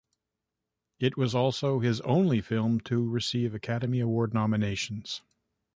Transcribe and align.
It 0.99 1.15
was 1.15 1.35
also 1.35 1.77
his 1.77 2.01
only 2.01 2.41
film 2.41 2.79
to 2.85 3.07
receive 3.07 3.53
Academy 3.53 3.99
Award 3.99 4.33
nominations. 4.33 5.21